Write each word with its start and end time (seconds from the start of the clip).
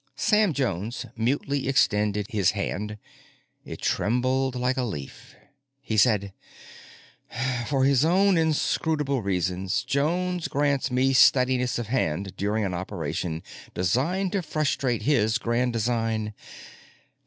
Sam 0.15 0.51
Jones 0.53 1.05
mutely 1.15 1.67
extended 1.67 2.25
his 2.29 2.53
hand. 2.57 2.97
It 3.63 3.83
trembled 3.83 4.55
like 4.55 4.75
a 4.77 4.81
leaf. 4.83 5.35
He 5.79 5.95
said, 5.95 6.33
"For 7.67 7.83
his 7.83 8.03
own 8.03 8.35
inscrutable 8.35 9.21
reason, 9.21 9.67
Jones 9.85 10.47
grants 10.47 10.89
me 10.89 11.13
steadiness 11.13 11.77
of 11.77 11.85
hand 11.85 12.35
during 12.35 12.65
an 12.65 12.73
operation 12.73 13.43
designed 13.75 14.31
to 14.31 14.41
frustrate 14.41 15.03
his 15.03 15.37
grand 15.37 15.71
design. 15.71 16.33